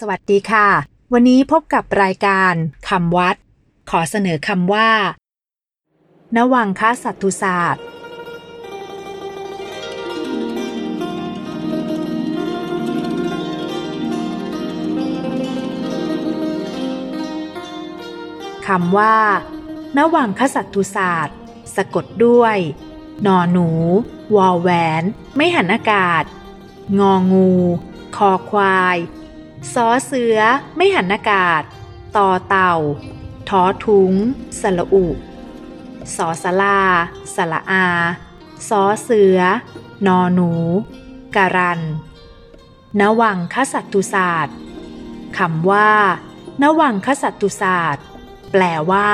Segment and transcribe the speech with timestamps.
[0.00, 0.68] สวัสดีค่ะ
[1.12, 2.54] วันนี้พบกับรายการ
[2.88, 3.36] คำวัด
[3.90, 4.90] ขอเสนอคำว่า
[6.36, 7.84] นวังคสัตตุศาสตร์
[18.66, 19.16] คำว่า
[19.96, 21.36] นวังคสัตตุศาสตร์
[21.76, 22.56] สะกดด้วย
[23.26, 23.68] นอหนู
[24.36, 24.68] วอแหว
[25.00, 25.02] น
[25.36, 26.24] ไม่หันอากาศ
[26.98, 27.50] งองู
[28.16, 28.98] คอควาย
[29.72, 30.38] สอเสือ
[30.76, 31.62] ไม่หันอากาศ
[32.16, 32.74] ต่อเต่า
[33.48, 34.12] ทอทุง
[34.60, 35.06] สละอุ
[36.16, 36.80] สอสลา
[37.34, 37.86] สละอา
[38.68, 39.38] สอเสือ
[40.06, 40.52] นอหนู
[41.36, 41.80] การัน
[43.00, 44.56] นวังคสัตตุศาสตร์
[45.38, 45.92] คำว่า
[46.62, 48.04] นวังคสัตตุศาสตร์
[48.50, 49.10] แปลว่า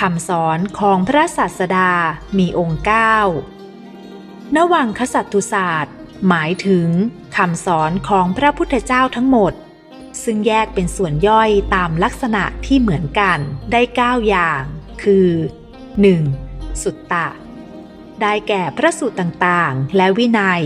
[0.00, 1.90] คำสอนของพระศาสดา
[2.38, 3.16] มีองค์เก้า
[4.56, 5.94] นวังคสัตตุศาสตร์
[6.28, 6.88] หมายถึง
[7.36, 9.52] คำสอนของพระพุทธเจ้าทั้งหมด
[10.24, 13.38] ซึ่งแยกเป็นส่วนย่อยตามลักษณะที่เหมือนกัน
[13.72, 14.62] ได้ 9 อย่าง
[15.02, 15.28] คือ
[16.06, 16.82] 1.
[16.82, 17.28] สุตตะ
[18.22, 20.62] ได้แก่พระสูตรต่างๆ และวินัย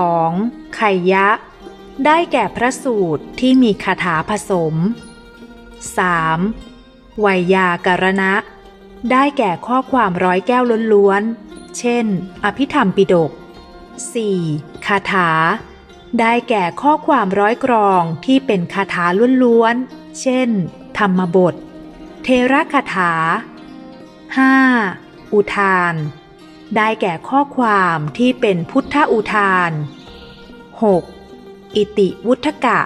[0.00, 0.74] 2.
[0.74, 0.80] ไข
[1.12, 1.28] ยะ
[2.06, 4.74] ได้แก่พระสูตรที่มีคาถาผสม
[6.00, 7.24] 3.
[7.24, 8.32] วัยยาการณะ
[9.12, 12.06] ได้แก่ข้อความร้อยแก้วล้วนๆ เช่น
[12.44, 13.30] อภิธรรมปิฎก
[14.28, 14.86] 4.
[14.86, 15.28] คาถา
[16.18, 19.04] ได้แก่ข้อความร้อยกรองที่เป็นคาถา
[19.42, 20.48] ล้วนๆ เช่น
[20.98, 21.54] ธรรมบท
[22.22, 23.12] เทระคาถา
[24.58, 25.32] 5.
[25.32, 25.94] อุทาน
[26.76, 29.70] ได้แก่ข้อความที่เป็นพุทธอุทาน
[30.92, 31.76] 6.
[31.76, 32.80] อิติวุฒกะ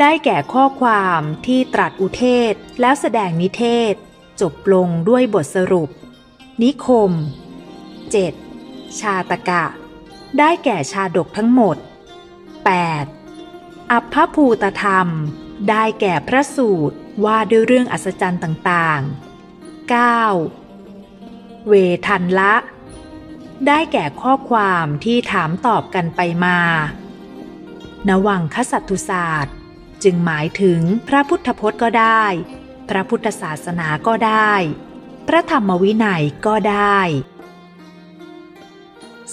[0.00, 3.94] ได้แก่ข้อความที่ตรัสอุเทศแล้วแสดงนิเทศ
[4.40, 5.90] จบลงด้วยบทสรุป
[6.62, 7.10] นิคม
[8.24, 9.00] 7.
[9.00, 9.64] ชาตกะ
[10.38, 11.76] ได้แก่ชาดกทั้งหมด
[12.66, 13.92] 8.
[13.92, 15.08] อัพพภูตธรรม
[15.68, 19.92] ได้แก่พระสูตรว่าด้วยเรื่องอัศจรรย์ต่างๆ
[20.34, 21.68] 9.
[21.68, 21.72] เว
[22.06, 22.54] ทันละ
[23.66, 26.58] ได้แก่ข้อความที่ถามตอบกันไปมา
[28.08, 29.54] นวังคสัตตุศาสตร์
[30.02, 32.24] จึงหมายถึงพระพุทธพจน์ก็ได้
[32.88, 34.52] พระพุทธศาสนาก็ได้
[35.28, 37.00] พระธรรมวินัยก็ได้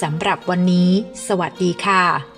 [0.00, 0.90] สำหรับวันนี้
[1.26, 2.37] สวัสดีค่ะ